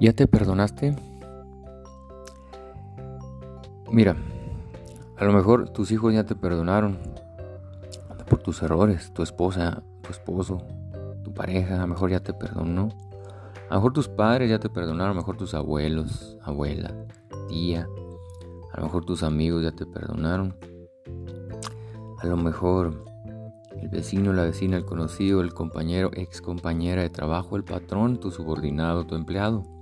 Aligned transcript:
¿Ya 0.00 0.12
te 0.12 0.28
perdonaste? 0.28 0.94
Mira, 3.90 4.14
a 5.16 5.24
lo 5.24 5.32
mejor 5.32 5.70
tus 5.70 5.90
hijos 5.90 6.14
ya 6.14 6.24
te 6.24 6.36
perdonaron 6.36 6.98
por 8.28 8.38
tus 8.40 8.62
errores, 8.62 9.12
tu 9.12 9.24
esposa, 9.24 9.82
tu 10.02 10.10
esposo, 10.10 10.62
tu 11.24 11.34
pareja, 11.34 11.74
a 11.74 11.80
lo 11.80 11.88
mejor 11.88 12.10
ya 12.10 12.20
te 12.20 12.32
perdonó. 12.32 12.90
A 13.68 13.74
lo 13.74 13.76
mejor 13.80 13.92
tus 13.92 14.08
padres 14.08 14.48
ya 14.48 14.60
te 14.60 14.68
perdonaron, 14.68 15.10
a 15.10 15.14
lo 15.14 15.20
mejor 15.20 15.36
tus 15.36 15.54
abuelos, 15.54 16.38
abuela, 16.42 16.94
tía, 17.48 17.88
a 18.72 18.76
lo 18.76 18.84
mejor 18.84 19.04
tus 19.04 19.24
amigos 19.24 19.64
ya 19.64 19.72
te 19.72 19.84
perdonaron. 19.84 20.54
A 22.20 22.26
lo 22.26 22.36
mejor 22.36 23.04
el 23.82 23.88
vecino, 23.88 24.32
la 24.32 24.44
vecina, 24.44 24.76
el 24.76 24.84
conocido, 24.84 25.40
el 25.40 25.54
compañero, 25.54 26.10
ex 26.12 26.40
compañera 26.40 27.02
de 27.02 27.10
trabajo, 27.10 27.56
el 27.56 27.64
patrón, 27.64 28.20
tu 28.20 28.30
subordinado, 28.30 29.04
tu 29.06 29.16
empleado. 29.16 29.77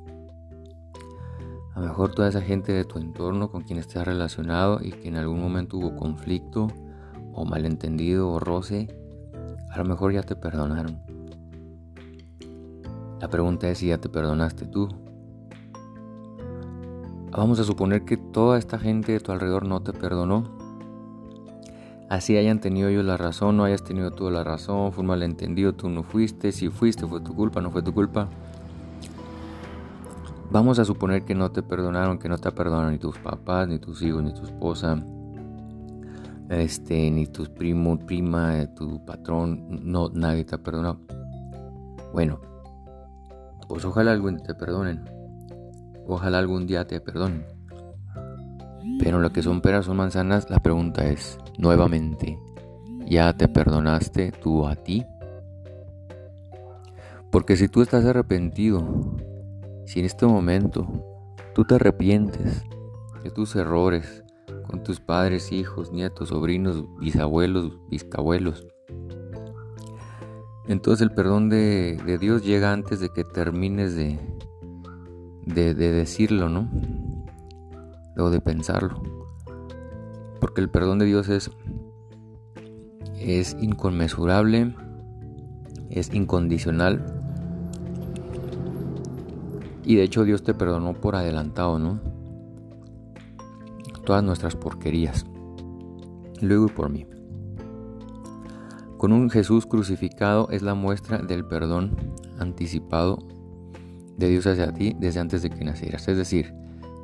A 1.76 1.80
lo 1.80 1.86
mejor 1.88 2.12
toda 2.12 2.28
esa 2.28 2.40
gente 2.40 2.72
de 2.72 2.84
tu 2.84 2.98
entorno 2.98 3.50
con 3.50 3.62
quien 3.62 3.78
estás 3.78 4.06
relacionado 4.06 4.80
y 4.82 4.90
que 4.92 5.08
en 5.08 5.16
algún 5.16 5.40
momento 5.40 5.76
hubo 5.76 5.94
conflicto 5.94 6.68
o 7.34 7.44
malentendido 7.44 8.30
o 8.30 8.40
roce, 8.40 8.88
a 9.70 9.78
lo 9.78 9.84
mejor 9.84 10.12
ya 10.12 10.22
te 10.22 10.34
perdonaron. 10.34 10.98
La 13.20 13.28
pregunta 13.28 13.68
es 13.68 13.78
si 13.78 13.88
ya 13.88 13.98
te 13.98 14.08
perdonaste 14.08 14.66
tú. 14.66 14.88
Vamos 17.30 17.60
a 17.60 17.64
suponer 17.64 18.06
que 18.06 18.16
toda 18.16 18.58
esta 18.58 18.78
gente 18.78 19.12
de 19.12 19.20
tu 19.20 19.30
alrededor 19.30 19.66
no 19.66 19.82
te 19.82 19.92
perdonó 19.92 20.56
Así 22.08 22.36
hayan 22.36 22.60
tenido 22.60 22.88
ellos 22.88 23.04
la 23.04 23.16
razón, 23.16 23.56
no 23.56 23.64
hayas 23.64 23.82
tenido 23.82 24.12
tú 24.12 24.30
la 24.30 24.44
razón, 24.44 24.92
fue 24.92 25.02
un 25.02 25.08
malentendido, 25.08 25.74
tú 25.74 25.88
no 25.88 26.04
fuiste, 26.04 26.52
si 26.52 26.68
fuiste 26.68 27.04
fue 27.04 27.20
tu 27.20 27.34
culpa, 27.34 27.60
no 27.60 27.72
fue 27.72 27.82
tu 27.82 27.92
culpa. 27.92 28.28
Vamos 30.50 30.78
a 30.78 30.84
suponer 30.84 31.24
que 31.24 31.34
no 31.34 31.50
te 31.50 31.62
perdonaron, 31.62 32.18
que 32.18 32.28
no 32.28 32.38
te 32.38 32.50
perdonaron 32.52 32.92
ni 32.92 32.98
tus 32.98 33.18
papás, 33.18 33.66
ni 33.68 33.78
tus 33.78 34.00
hijos, 34.02 34.22
ni 34.22 34.32
tu 34.32 34.44
esposa, 34.44 35.04
este, 36.48 37.10
ni 37.10 37.26
tus 37.26 37.48
primos, 37.48 37.98
prima, 38.04 38.60
eh, 38.60 38.68
tu 38.68 39.04
patrón, 39.04 39.66
no, 39.82 40.08
nadie 40.10 40.44
te 40.44 40.54
ha 40.54 40.58
perdonado. 40.58 41.00
Bueno, 42.12 42.40
pues 43.68 43.84
ojalá 43.84 44.12
algún 44.12 44.38
te 44.38 44.54
perdonen. 44.54 45.04
Ojalá 46.06 46.38
algún 46.38 46.66
día 46.66 46.86
te 46.86 47.00
perdonen. 47.00 47.44
Pero 49.00 49.18
lo 49.18 49.32
que 49.32 49.42
son 49.42 49.60
peras 49.60 49.88
o 49.88 49.94
manzanas, 49.94 50.48
la 50.48 50.60
pregunta 50.60 51.06
es, 51.06 51.38
nuevamente, 51.58 52.38
¿ya 53.06 53.36
te 53.36 53.48
perdonaste 53.48 54.32
tú 54.32 54.66
a 54.66 54.76
ti? 54.76 55.04
Porque 57.32 57.56
si 57.56 57.68
tú 57.68 57.82
estás 57.82 58.04
arrepentido, 58.04 58.86
si 59.86 60.00
en 60.00 60.06
este 60.06 60.26
momento 60.26 60.86
tú 61.54 61.64
te 61.64 61.76
arrepientes 61.76 62.64
de 63.22 63.30
tus 63.30 63.56
errores 63.56 64.22
con 64.66 64.82
tus 64.82 65.00
padres, 65.00 65.52
hijos, 65.52 65.92
nietos, 65.92 66.28
sobrinos, 66.28 66.84
bisabuelos, 66.98 67.78
biscabuelos, 67.88 68.66
entonces 70.68 71.02
el 71.02 71.12
perdón 71.12 71.48
de, 71.48 72.18
Dios 72.20 72.44
llega 72.44 72.72
antes 72.72 72.98
de 72.98 73.10
que 73.10 73.22
termines 73.22 73.94
de, 73.94 74.18
de, 75.44 75.74
de 75.74 75.92
decirlo, 75.92 76.48
¿no? 76.48 76.68
Luego 78.16 78.30
de 78.30 78.40
pensarlo. 78.40 79.00
Porque 80.40 80.60
el 80.60 80.68
perdón 80.68 80.98
de 80.98 81.06
Dios 81.06 81.28
es, 81.28 81.50
es 83.18 83.56
inconmensurable, 83.60 84.74
es 85.88 86.12
incondicional. 86.12 87.15
Y 89.86 89.94
de 89.94 90.02
hecho 90.02 90.24
Dios 90.24 90.42
te 90.42 90.52
perdonó 90.52 90.94
por 90.94 91.14
adelantado, 91.14 91.78
¿no? 91.78 92.00
Todas 94.04 94.24
nuestras 94.24 94.56
porquerías. 94.56 95.24
Luego 96.40 96.66
y 96.66 96.70
por 96.70 96.90
mí. 96.90 97.06
Con 98.98 99.12
un 99.12 99.30
Jesús 99.30 99.64
crucificado 99.64 100.48
es 100.50 100.62
la 100.62 100.74
muestra 100.74 101.18
del 101.18 101.46
perdón 101.46 101.96
anticipado 102.38 103.18
de 104.16 104.28
Dios 104.28 104.46
hacia 104.48 104.72
ti 104.72 104.96
desde 104.98 105.20
antes 105.20 105.42
de 105.42 105.50
que 105.50 105.64
nacieras. 105.64 106.08
Es 106.08 106.16
decir, 106.16 106.52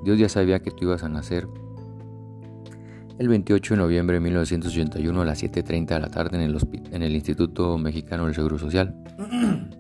Dios 0.03 0.19
ya 0.19 0.28
sabía 0.28 0.60
que 0.60 0.72
tú 0.72 0.87
ibas 0.87 1.04
a 1.04 1.09
nacer 1.09 1.47
el 3.19 3.28
28 3.28 3.75
de 3.75 3.78
noviembre 3.78 4.15
de 4.15 4.21
1981 4.21 5.21
a 5.21 5.25
las 5.25 5.41
7.30 5.41 5.87
de 5.87 6.00
la 6.00 6.09
tarde 6.09 6.37
en 6.37 6.42
el, 6.42 6.59
en 6.91 7.03
el 7.03 7.15
Instituto 7.15 7.78
Mexicano 7.78 8.25
del 8.25 8.34
Seguro 8.34 8.59
Social. 8.59 8.97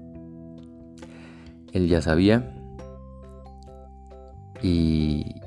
Él 1.72 1.88
ya 1.88 2.00
sabía 2.00 2.61
y, 4.62 5.40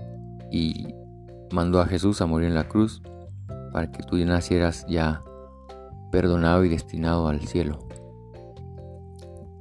mandó 1.52 1.80
a 1.80 1.86
Jesús 1.86 2.22
a 2.22 2.26
morir 2.26 2.50
en 2.50 2.56
la 2.56 2.68
cruz 2.68 3.02
para 3.72 3.92
que 3.92 4.04
tú 4.04 4.18
nacieras 4.18 4.86
ya 4.90 5.24
perdonado 6.12 6.66
y 6.66 6.70
destinado 6.70 7.28
al 7.28 7.42
cielo. 7.42 7.80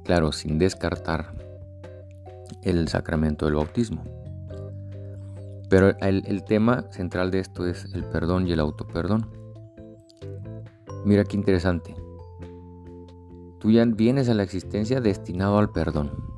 Claro, 0.03 0.31
sin 0.31 0.59
descartar 0.59 1.33
el 2.63 2.87
sacramento 2.87 3.45
del 3.45 3.55
bautismo. 3.55 4.03
Pero 5.69 5.97
el, 5.99 6.43
tema 6.43 6.85
central 6.91 7.31
de 7.31 7.39
esto 7.39 7.65
es 7.65 7.93
el 7.93 8.05
perdón 8.05 8.47
y 8.47 8.51
el 8.51 8.59
autoperdón. 8.59 9.29
Mira 11.05 11.23
qué 11.23 11.37
interesante. 11.37 11.95
Tú 13.59 13.71
ya 13.71 13.83
vienes 13.85 14.29
a 14.29 14.33
la 14.33 14.43
existencia 14.43 15.01
destinado 15.01 15.57
al 15.57 15.71
perdón. 15.71 16.34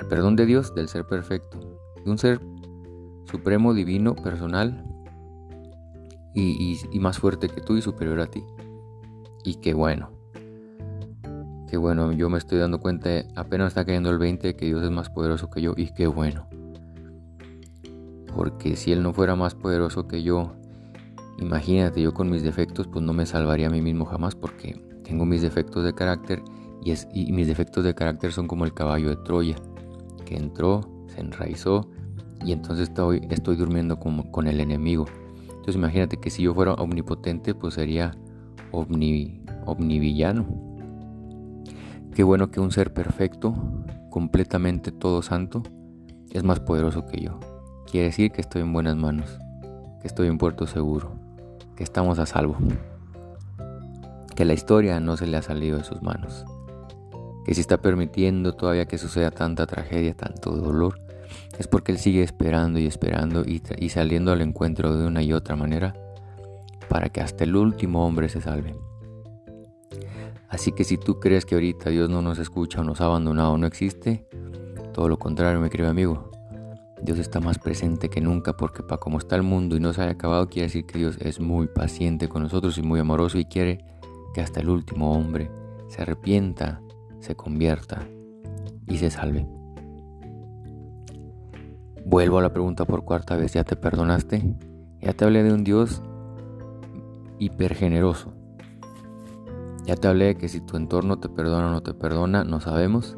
Al 0.00 0.08
perdón 0.08 0.34
de 0.34 0.46
Dios, 0.46 0.74
del 0.74 0.88
ser 0.88 1.06
perfecto. 1.06 1.60
De 2.04 2.10
un 2.10 2.18
ser 2.18 2.40
supremo, 3.30 3.72
divino, 3.74 4.16
personal 4.16 4.84
y, 6.34 6.80
y, 6.90 6.98
más 6.98 7.18
fuerte 7.18 7.48
que 7.48 7.60
tú 7.60 7.76
y 7.76 7.82
superior 7.82 8.18
a 8.20 8.26
ti. 8.26 8.42
Y 9.44 9.60
qué 9.60 9.74
bueno. 9.74 10.10
Qué 11.68 11.76
bueno, 11.76 12.10
yo 12.10 12.28
me 12.28 12.38
estoy 12.38 12.58
dando 12.58 12.80
cuenta, 12.80 13.10
apenas 13.36 13.68
está 13.68 13.84
cayendo 13.84 14.10
el 14.10 14.18
20 14.18 14.56
que 14.56 14.66
Dios 14.66 14.82
es 14.82 14.90
más 14.90 15.08
poderoso 15.08 15.48
que 15.50 15.62
yo 15.62 15.74
y 15.76 15.92
qué 15.92 16.08
bueno 16.08 16.48
porque 18.34 18.76
si 18.76 18.92
Él 18.92 19.02
no 19.02 19.12
fuera 19.12 19.34
más 19.34 19.54
poderoso 19.54 20.06
que 20.06 20.22
yo, 20.22 20.52
imagínate, 21.38 22.00
yo 22.00 22.14
con 22.14 22.30
mis 22.30 22.42
defectos, 22.42 22.86
pues 22.86 23.04
no 23.04 23.12
me 23.12 23.26
salvaría 23.26 23.66
a 23.66 23.70
mí 23.70 23.82
mismo 23.82 24.04
jamás, 24.04 24.34
porque 24.34 24.80
tengo 25.04 25.24
mis 25.24 25.42
defectos 25.42 25.84
de 25.84 25.92
carácter 25.92 26.42
y, 26.82 26.92
es, 26.92 27.08
mis 27.12 27.46
defectos 27.46 27.84
de 27.84 27.94
carácter 27.94 28.32
son 28.32 28.46
como 28.46 28.64
el 28.64 28.72
caballo 28.72 29.08
de 29.10 29.16
Troya, 29.16 29.56
entró, 30.36 30.80
se 31.08 31.20
enraizó 31.20 31.88
y 32.44 32.52
entonces 32.52 32.88
estoy, 32.88 33.26
estoy 33.30 33.56
durmiendo 33.56 33.98
con, 33.98 34.22
con 34.30 34.46
el 34.46 34.60
enemigo. 34.60 35.06
Entonces 35.48 35.76
imagínate 35.76 36.16
que 36.16 36.30
si 36.30 36.42
yo 36.42 36.54
fuera 36.54 36.74
omnipotente, 36.74 37.54
pues 37.54 37.74
sería 37.74 38.12
omni, 38.72 39.42
omnivillano. 39.66 40.46
Qué 42.14 42.22
bueno 42.22 42.50
que 42.50 42.60
un 42.60 42.72
ser 42.72 42.92
perfecto, 42.92 43.54
completamente 44.10 44.90
todo 44.90 45.22
santo, 45.22 45.62
es 46.30 46.44
más 46.44 46.60
poderoso 46.60 47.06
que 47.06 47.20
yo. 47.20 47.38
Quiere 47.90 48.06
decir 48.06 48.32
que 48.32 48.40
estoy 48.40 48.62
en 48.62 48.72
buenas 48.72 48.96
manos, 48.96 49.38
que 50.00 50.08
estoy 50.08 50.28
en 50.28 50.38
puerto 50.38 50.66
seguro, 50.66 51.12
que 51.76 51.84
estamos 51.84 52.18
a 52.18 52.26
salvo, 52.26 52.56
que 54.34 54.44
la 54.44 54.54
historia 54.54 55.00
no 55.00 55.16
se 55.16 55.26
le 55.26 55.36
ha 55.36 55.42
salido 55.42 55.78
de 55.78 55.84
sus 55.84 56.02
manos, 56.02 56.44
que 57.44 57.54
si 57.54 57.60
está 57.60 57.78
permitiendo 57.78 58.54
todavía 58.54 58.86
que 58.86 58.98
suceda 58.98 59.30
tanta 59.30 59.66
tragedia, 59.66 60.14
tanto 60.14 60.50
dolor, 60.56 60.98
es 61.58 61.66
porque 61.66 61.92
Él 61.92 61.98
sigue 61.98 62.22
esperando 62.22 62.78
y 62.78 62.86
esperando 62.86 63.44
y, 63.44 63.88
saliendo 63.88 64.32
al 64.32 64.40
encuentro 64.40 64.96
de 64.96 65.06
una 65.06 65.22
y 65.22 65.32
otra 65.32 65.56
manera 65.56 65.94
para 66.88 67.08
que 67.08 67.20
hasta 67.20 67.44
el 67.44 67.54
último 67.56 68.06
hombre 68.06 68.28
se 68.28 68.40
salve. 68.40 68.74
Así 70.48 70.72
que 70.72 70.84
si 70.84 70.96
tú 70.96 71.20
crees 71.20 71.44
que 71.44 71.54
ahorita 71.54 71.90
Dios 71.90 72.10
no 72.10 72.22
nos 72.22 72.38
escucha 72.38 72.80
o 72.80 72.84
nos 72.84 73.00
ha 73.00 73.04
abandonado 73.04 73.52
o 73.52 73.58
no 73.58 73.66
existe, 73.66 74.26
todo 74.92 75.08
lo 75.08 75.18
contrario, 75.18 75.60
mi 75.60 75.70
querido 75.70 75.88
amigo, 75.88 76.30
Dios 77.02 77.18
está 77.18 77.40
más 77.40 77.58
presente 77.58 78.10
que 78.10 78.20
nunca 78.20 78.56
porque 78.56 78.82
para 78.82 78.98
como 78.98 79.18
está 79.18 79.36
el 79.36 79.42
mundo 79.42 79.76
y 79.76 79.80
no 79.80 79.92
se 79.92 80.02
haya 80.02 80.12
acabado 80.12 80.48
quiere 80.48 80.66
decir 80.66 80.84
que 80.84 80.98
Dios 80.98 81.16
es 81.20 81.40
muy 81.40 81.66
paciente 81.68 82.28
con 82.28 82.42
nosotros 82.42 82.76
y 82.78 82.82
muy 82.82 83.00
amoroso 83.00 83.38
y 83.38 83.44
quiere 83.44 83.84
que 84.34 84.40
hasta 84.40 84.60
el 84.60 84.68
último 84.68 85.12
hombre 85.12 85.50
se 85.88 86.02
arrepienta, 86.02 86.80
se 87.20 87.36
convierta 87.36 88.02
y 88.86 88.98
se 88.98 89.10
salve. 89.10 89.46
Vuelvo 92.04 92.38
a 92.38 92.42
la 92.42 92.52
pregunta 92.52 92.84
por 92.84 93.04
cuarta 93.04 93.36
vez, 93.36 93.52
¿ya 93.52 93.62
te 93.62 93.76
perdonaste? 93.76 94.42
Ya 95.00 95.12
te 95.12 95.24
hablé 95.24 95.42
de 95.42 95.52
un 95.52 95.64
Dios 95.64 96.02
hipergeneroso. 97.38 98.32
Ya 99.86 99.96
te 99.96 100.08
hablé 100.08 100.26
de 100.26 100.36
que 100.36 100.48
si 100.48 100.60
tu 100.60 100.76
entorno 100.76 101.18
te 101.18 101.28
perdona 101.28 101.68
o 101.68 101.70
no 101.70 101.82
te 101.82 101.94
perdona, 101.94 102.44
no 102.44 102.60
sabemos. 102.60 103.16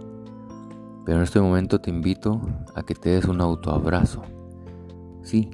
Pero 1.04 1.18
en 1.18 1.24
este 1.24 1.40
momento 1.40 1.80
te 1.80 1.90
invito 1.90 2.40
a 2.74 2.82
que 2.82 2.94
te 2.94 3.10
des 3.10 3.26
un 3.26 3.40
autoabrazo. 3.40 4.22
Sí, 5.22 5.50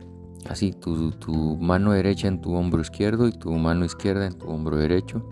así, 0.48 0.72
tu, 0.72 1.12
tu, 1.12 1.56
mano 1.56 1.92
derecha 1.92 2.28
en 2.28 2.40
tu 2.40 2.54
hombro 2.54 2.80
izquierdo 2.80 3.26
y 3.26 3.32
tu 3.32 3.50
mano 3.52 3.84
izquierda 3.84 4.26
en 4.26 4.36
tu 4.36 4.48
hombro 4.48 4.76
derecho. 4.76 5.26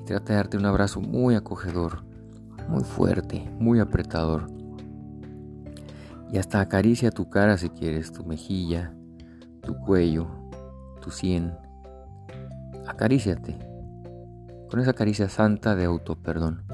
Y 0.00 0.04
trata 0.04 0.32
de 0.32 0.36
darte 0.36 0.56
un 0.56 0.66
abrazo 0.66 1.00
muy 1.00 1.34
acogedor, 1.34 2.04
muy 2.68 2.84
fuerte, 2.84 3.48
muy 3.58 3.80
apretador. 3.80 4.46
Y 6.30 6.38
hasta 6.38 6.60
acaricia 6.60 7.10
tu 7.10 7.30
cara 7.30 7.56
si 7.56 7.70
quieres, 7.70 8.12
tu 8.12 8.24
mejilla, 8.24 8.92
tu 9.62 9.76
cuello, 9.76 10.26
tu 11.00 11.10
sien. 11.10 11.54
Acaríciate. 12.86 13.58
Con 14.70 14.80
esa 14.80 14.92
caricia 14.92 15.28
santa 15.28 15.76
de 15.76 15.84
auto 15.84 16.16
perdón. 16.16 16.64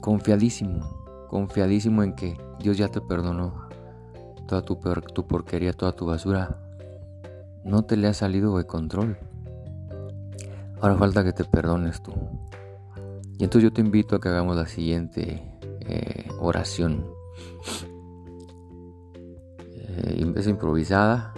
Confiadísimo, 0.00 0.80
confiadísimo 1.28 2.02
en 2.02 2.14
que 2.14 2.38
Dios 2.60 2.78
ya 2.78 2.88
te 2.88 3.00
perdonó 3.00 3.66
toda 4.46 4.62
tu, 4.62 4.76
tu 5.12 5.26
porquería, 5.26 5.72
toda 5.72 5.92
tu 5.92 6.06
basura. 6.06 6.56
No 7.64 7.84
te 7.84 7.96
le 7.96 8.06
ha 8.08 8.14
salido 8.14 8.56
de 8.56 8.64
control. 8.64 9.18
Ahora 10.80 10.96
falta 10.96 11.24
que 11.24 11.32
te 11.32 11.44
perdones 11.44 12.00
tú. 12.02 12.12
Y 13.38 13.44
entonces 13.44 13.64
yo 13.64 13.72
te 13.72 13.80
invito 13.80 14.16
a 14.16 14.20
que 14.20 14.28
hagamos 14.28 14.56
la 14.56 14.66
siguiente 14.66 15.42
eh, 15.80 16.28
oración. 16.38 17.06
Eh, 19.62 20.32
es 20.36 20.46
improvisada 20.46 21.34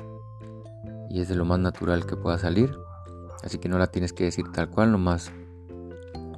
y 1.10 1.20
es 1.20 1.28
de 1.28 1.34
lo 1.34 1.44
más 1.44 1.58
natural 1.58 2.06
que 2.06 2.16
pueda 2.16 2.38
salir. 2.38 2.72
Así 3.42 3.58
que 3.58 3.68
no 3.68 3.78
la 3.78 3.88
tienes 3.88 4.12
que 4.12 4.24
decir 4.24 4.46
tal 4.52 4.70
cual, 4.70 4.92
nomás 4.92 5.32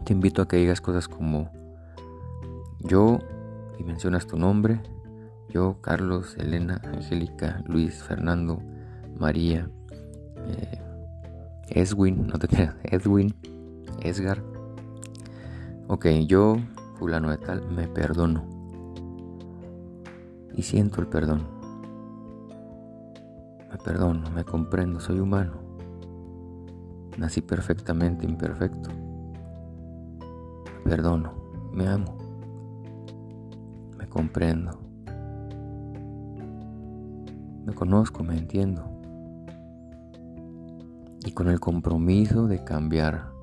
te 0.04 0.12
invito 0.12 0.42
a 0.42 0.48
que 0.48 0.56
digas 0.56 0.80
cosas 0.80 1.08
como 1.08 1.50
yo 2.80 3.18
y 3.78 3.84
mencionas 3.84 4.26
tu 4.26 4.36
nombre. 4.36 4.80
Yo, 5.48 5.80
Carlos, 5.80 6.36
Elena, 6.38 6.80
Angélica, 6.84 7.62
Luis, 7.66 8.02
Fernando, 8.02 8.62
María, 9.18 9.68
eh, 10.36 10.80
Edwin, 11.68 12.26
no 12.26 12.38
te 12.38 12.48
creas, 12.48 12.74
Edwin, 12.84 13.34
Edgar. 14.02 14.49
Ok, 15.92 16.06
yo, 16.28 16.56
fulano 17.00 17.30
de 17.30 17.38
tal, 17.38 17.68
me 17.68 17.88
perdono. 17.88 18.44
Y 20.54 20.62
siento 20.62 21.00
el 21.00 21.08
perdón. 21.08 21.48
Me 23.68 23.76
perdono, 23.76 24.30
me 24.30 24.44
comprendo, 24.44 25.00
soy 25.00 25.18
humano. 25.18 25.54
Nací 27.18 27.40
perfectamente 27.40 28.24
imperfecto. 28.24 28.88
Me 30.64 30.90
perdono, 30.90 31.34
me 31.72 31.88
amo. 31.88 32.16
Me 33.98 34.08
comprendo. 34.08 34.78
Me 37.66 37.74
conozco, 37.74 38.22
me 38.22 38.38
entiendo 38.38 38.84
y 41.24 41.32
con 41.32 41.48
el 41.48 41.60
compromiso 41.60 42.46
de 42.46 42.64
cambiar 42.64 43.39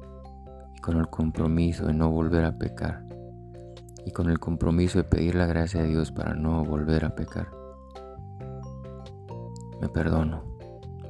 con 0.88 1.00
el 1.00 1.10
compromiso 1.10 1.86
de 1.86 1.94
no 1.94 2.10
volver 2.10 2.46
a 2.46 2.58
pecar 2.58 3.04
y 4.06 4.12
con 4.12 4.30
el 4.30 4.40
compromiso 4.40 5.00
de 5.00 5.04
pedir 5.04 5.36
la 5.36 5.46
gracia 5.46 5.82
de 5.82 5.90
Dios 5.90 6.14
para 6.14 6.34
no 6.34 6.64
volver 6.64 7.04
a 7.04 7.14
pecar. 7.14 7.52
Me 9.82 9.90
perdono, 9.90 10.46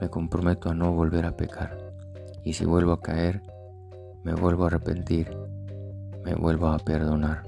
me 0.01 0.09
comprometo 0.09 0.71
a 0.71 0.73
no 0.73 0.93
volver 0.93 1.27
a 1.27 1.37
pecar 1.37 1.93
y 2.43 2.53
si 2.53 2.65
vuelvo 2.65 2.91
a 2.91 3.01
caer, 3.03 3.43
me 4.23 4.33
vuelvo 4.33 4.63
a 4.63 4.67
arrepentir, 4.67 5.29
me 6.25 6.33
vuelvo 6.33 6.69
a 6.69 6.79
perdonar. 6.79 7.43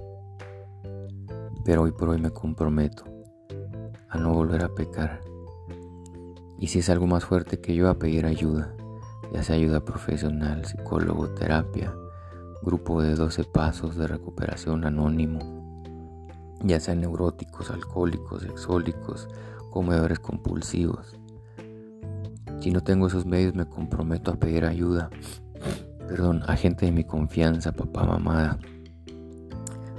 Pero 1.65 1.81
hoy 1.81 1.93
por 1.93 2.09
hoy 2.09 2.21
me 2.21 2.29
comprometo 2.29 3.05
a 4.07 4.19
no 4.19 4.35
volver 4.35 4.63
a 4.63 4.69
pecar. 4.69 5.19
Y 6.59 6.67
si 6.67 6.77
es 6.77 6.91
algo 6.91 7.07
más 7.07 7.25
fuerte 7.25 7.59
que 7.59 7.73
yo, 7.73 7.89
a 7.89 7.97
pedir 7.97 8.27
ayuda 8.27 8.75
ya 9.31 9.43
sea 9.43 9.55
ayuda 9.55 9.83
profesional, 9.83 10.65
psicólogo, 10.65 11.29
terapia, 11.29 11.93
grupo 12.61 13.01
de 13.01 13.15
12 13.15 13.43
pasos 13.45 13.95
de 13.95 14.07
recuperación 14.07 14.85
anónimo, 14.85 15.39
ya 16.63 16.79
sean 16.79 17.01
neuróticos, 17.01 17.71
alcohólicos, 17.71 18.43
exólicos, 18.43 19.27
comedores 19.69 20.19
compulsivos. 20.19 21.15
Si 22.59 22.71
no 22.71 22.81
tengo 22.81 23.07
esos 23.07 23.25
medios 23.25 23.55
me 23.55 23.65
comprometo 23.65 24.31
a 24.31 24.35
pedir 24.35 24.65
ayuda, 24.65 25.09
perdón, 26.07 26.43
a 26.47 26.55
gente 26.55 26.85
de 26.85 26.91
mi 26.91 27.05
confianza, 27.05 27.71
papá, 27.71 28.03
mamá, 28.03 28.59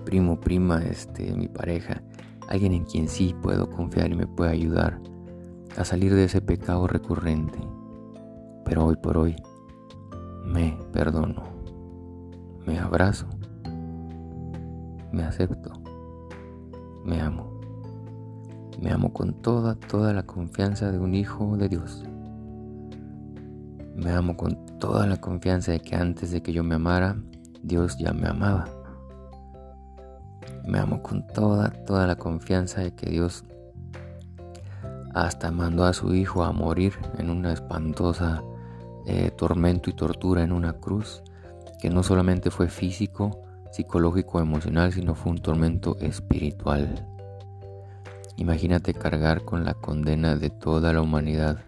primo, 0.04 0.38
prima, 0.38 0.82
este, 0.82 1.32
mi 1.34 1.48
pareja, 1.48 2.02
alguien 2.48 2.72
en 2.72 2.84
quien 2.84 3.08
sí 3.08 3.34
puedo 3.42 3.70
confiar 3.70 4.10
y 4.10 4.16
me 4.16 4.26
puede 4.26 4.50
ayudar 4.50 5.00
a 5.76 5.84
salir 5.84 6.14
de 6.14 6.24
ese 6.24 6.40
pecado 6.40 6.86
recurrente. 6.86 7.58
Pero 8.64 8.86
hoy 8.86 8.96
por 8.96 9.16
hoy 9.16 9.36
me 10.44 10.76
perdono, 10.92 11.50
me 12.70 12.78
abrazo, 12.78 13.26
me 15.11 15.25
acepto, 15.25 15.72
me 17.05 17.20
amo. 17.20 17.58
Me 18.81 18.93
amo 18.93 19.12
con 19.12 19.43
toda, 19.43 19.75
toda 19.75 20.12
la 20.12 20.22
confianza 20.22 20.93
de 20.93 21.00
un 21.00 21.12
hijo 21.17 21.56
de 21.56 21.69
Dios. 21.69 22.05
Me 23.96 24.12
amo 24.12 24.37
con 24.37 24.78
toda 24.78 25.08
la 25.08 25.17
confianza 25.17 25.72
de 25.72 25.81
que 25.81 25.96
antes 25.96 26.31
de 26.31 26.43
que 26.44 26.52
yo 26.52 26.62
me 26.62 26.76
amara, 26.76 27.17
Dios 27.61 27.99
ya 27.99 28.12
me 28.12 28.28
amaba. 28.28 28.69
Me 30.64 30.78
amo 30.78 31.02
con 31.02 31.26
toda, 31.26 31.70
toda 31.87 32.06
la 32.06 32.14
confianza 32.14 32.82
de 32.82 32.94
que 32.94 33.11
Dios 33.11 33.44
hasta 35.12 35.50
mandó 35.50 35.87
a 35.87 35.93
su 35.93 36.14
hijo 36.14 36.44
a 36.44 36.52
morir 36.52 36.93
en 37.19 37.31
una 37.31 37.52
espantosa 37.52 38.44
eh, 39.06 39.32
tormento 39.37 39.90
y 39.90 39.94
tortura 39.94 40.44
en 40.44 40.52
una 40.52 40.75
cruz, 40.75 41.25
que 41.80 41.90
no 41.90 42.02
solamente 42.02 42.50
fue 42.50 42.68
físico, 42.68 43.42
psicológico, 43.72 44.40
emocional, 44.40 44.92
sino 44.92 45.14
fue 45.14 45.32
un 45.32 45.38
tormento 45.38 45.96
espiritual. 46.00 47.06
Imagínate 48.36 48.94
cargar 48.94 49.44
con 49.44 49.64
la 49.64 49.74
condena 49.74 50.36
de 50.36 50.50
toda 50.50 50.92
la 50.92 51.02
humanidad 51.02 51.64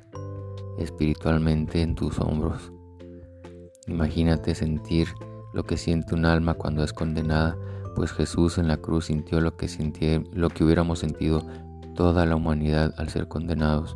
espiritualmente 0.79 1.83
en 1.83 1.95
tus 1.95 2.19
hombros. 2.19 2.73
Imagínate 3.87 4.55
sentir 4.55 5.09
lo 5.53 5.65
que 5.65 5.77
siente 5.77 6.15
un 6.15 6.25
alma 6.25 6.55
cuando 6.55 6.83
es 6.83 6.93
condenada, 6.93 7.57
pues 7.95 8.13
Jesús 8.13 8.59
en 8.59 8.69
la 8.69 8.79
cruz 8.79 9.07
sintió 9.07 9.41
lo 9.41 9.57
que, 9.57 9.69
sintió, 9.69 10.23
lo 10.33 10.49
que 10.49 10.65
hubiéramos 10.65 11.01
sentido 11.01 11.47
toda 11.95 12.25
la 12.25 12.37
humanidad 12.37 12.95
al 12.97 13.11
ser 13.11 13.29
condenados 13.29 13.95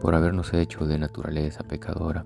por 0.00 0.14
habernos 0.14 0.52
hecho 0.54 0.86
de 0.86 0.98
naturaleza 0.98 1.62
pecadora. 1.62 2.24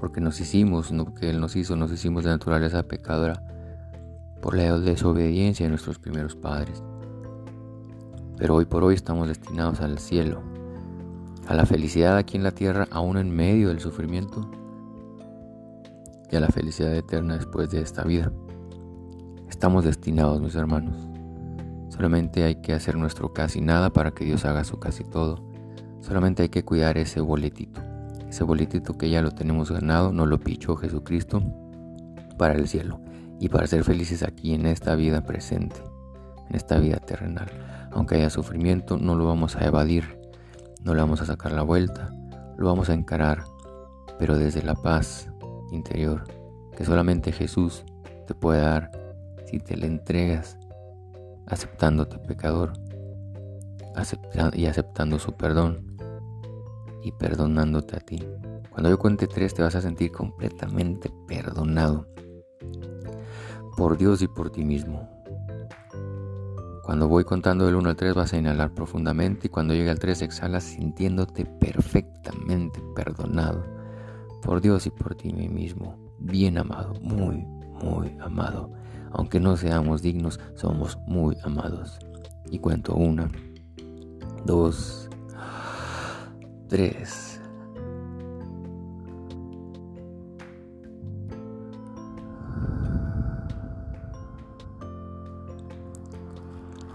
Porque 0.00 0.20
nos 0.20 0.40
hicimos, 0.40 0.90
no 0.92 1.04
porque 1.04 1.30
Él 1.30 1.40
nos 1.40 1.54
hizo, 1.54 1.76
nos 1.76 1.92
hicimos 1.92 2.24
de 2.24 2.30
naturaleza 2.30 2.82
pecadora 2.82 3.42
por 4.40 4.56
la 4.56 4.78
desobediencia 4.78 5.66
de 5.66 5.70
nuestros 5.70 5.98
primeros 5.98 6.34
padres. 6.34 6.82
Pero 8.38 8.54
hoy 8.54 8.64
por 8.64 8.82
hoy 8.82 8.94
estamos 8.94 9.28
destinados 9.28 9.80
al 9.80 9.98
cielo, 9.98 10.42
a 11.46 11.54
la 11.54 11.66
felicidad 11.66 12.16
aquí 12.16 12.38
en 12.38 12.42
la 12.42 12.52
tierra, 12.52 12.88
aún 12.90 13.18
en 13.18 13.30
medio 13.30 13.68
del 13.68 13.80
sufrimiento, 13.80 14.50
y 16.30 16.36
a 16.36 16.40
la 16.40 16.48
felicidad 16.48 16.94
eterna 16.94 17.36
después 17.36 17.70
de 17.70 17.82
esta 17.82 18.04
vida. 18.04 18.32
Estamos 19.48 19.84
destinados, 19.84 20.40
mis 20.40 20.54
hermanos. 20.54 20.96
Solamente 21.88 22.44
hay 22.44 22.62
que 22.62 22.72
hacer 22.72 22.96
nuestro 22.96 23.32
casi 23.32 23.60
nada 23.60 23.90
para 23.90 24.12
que 24.12 24.24
Dios 24.24 24.44
haga 24.44 24.64
su 24.64 24.78
casi 24.78 25.04
todo. 25.04 25.44
Solamente 26.00 26.42
hay 26.42 26.48
que 26.48 26.64
cuidar 26.64 26.96
ese 26.96 27.20
boletito. 27.20 27.79
Ese 28.30 28.44
boletito 28.44 28.96
que 28.96 29.10
ya 29.10 29.22
lo 29.22 29.32
tenemos 29.32 29.72
ganado, 29.72 30.12
nos 30.12 30.28
lo 30.28 30.38
pichó 30.38 30.76
Jesucristo 30.76 31.42
para 32.38 32.54
el 32.54 32.68
cielo 32.68 33.00
y 33.40 33.48
para 33.48 33.66
ser 33.66 33.82
felices 33.82 34.22
aquí 34.22 34.54
en 34.54 34.66
esta 34.66 34.94
vida 34.94 35.24
presente, 35.24 35.74
en 36.48 36.54
esta 36.54 36.78
vida 36.78 36.98
terrenal. 36.98 37.50
Aunque 37.90 38.14
haya 38.14 38.30
sufrimiento, 38.30 38.98
no 38.98 39.16
lo 39.16 39.26
vamos 39.26 39.56
a 39.56 39.66
evadir, 39.66 40.16
no 40.84 40.94
le 40.94 41.00
vamos 41.00 41.20
a 41.22 41.26
sacar 41.26 41.50
la 41.50 41.62
vuelta, 41.62 42.14
lo 42.56 42.68
vamos 42.68 42.88
a 42.88 42.94
encarar, 42.94 43.42
pero 44.16 44.38
desde 44.38 44.62
la 44.62 44.76
paz 44.76 45.28
interior 45.72 46.22
que 46.76 46.84
solamente 46.84 47.32
Jesús 47.32 47.84
te 48.28 48.34
puede 48.34 48.60
dar 48.60 48.92
si 49.46 49.58
te 49.58 49.76
le 49.76 49.88
entregas 49.88 50.56
aceptándote 51.48 52.20
pecador 52.20 52.74
y 54.54 54.66
aceptando 54.66 55.18
su 55.18 55.32
perdón 55.32 55.89
y 57.02 57.12
perdonándote 57.12 57.96
a 57.96 58.00
ti. 58.00 58.22
Cuando 58.70 58.90
yo 58.90 58.98
cuente 58.98 59.26
tres 59.26 59.54
te 59.54 59.62
vas 59.62 59.74
a 59.74 59.80
sentir 59.80 60.12
completamente 60.12 61.10
perdonado 61.26 62.06
por 63.76 63.96
Dios 63.96 64.22
y 64.22 64.28
por 64.28 64.50
ti 64.50 64.64
mismo. 64.64 65.08
Cuando 66.90 67.08
voy 67.08 67.24
contando 67.24 67.66
del 67.66 67.76
1 67.76 67.90
al 67.90 67.96
3 67.96 68.14
vas 68.14 68.32
a 68.32 68.38
inhalar 68.38 68.74
profundamente 68.74 69.46
y 69.46 69.50
cuando 69.50 69.74
llegue 69.74 69.90
al 69.90 69.98
3 69.98 70.22
exhalas 70.22 70.64
sintiéndote 70.64 71.44
perfectamente 71.44 72.82
perdonado 72.96 73.62
por 74.42 74.60
Dios 74.60 74.86
y 74.86 74.90
por 74.90 75.14
ti 75.14 75.32
mismo. 75.32 75.96
Bien 76.18 76.58
amado, 76.58 76.94
muy, 77.00 77.46
muy 77.82 78.16
amado. 78.20 78.72
Aunque 79.12 79.40
no 79.40 79.56
seamos 79.56 80.02
dignos, 80.02 80.40
somos 80.54 80.98
muy 81.06 81.36
amados. 81.44 81.98
Y 82.50 82.58
cuento 82.58 82.94
una, 82.94 83.30
dos, 84.44 85.09
3. 86.70 87.40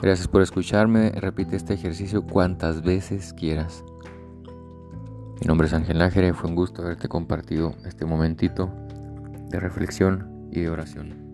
Gracias 0.02 0.28
por 0.30 0.42
escucharme. 0.42 1.12
Repite 1.12 1.58
este 1.58 1.74
ejercicio 1.74 2.26
cuantas 2.26 2.84
veces 2.84 3.34
quieras. 3.34 3.84
Mi 5.42 5.48
nombre 5.48 5.68
es 5.68 5.74
Ángel 5.74 5.98
Nájere. 5.98 6.34
Fue 6.34 6.50
un 6.50 6.56
gusto 6.56 6.82
haberte 6.82 7.10
compartido 7.10 7.76
este 7.86 8.06
momentito 8.06 8.72
de 9.50 9.60
reflexión 9.60 10.48
y 10.52 10.62
de 10.62 10.70
oración. 10.70 11.25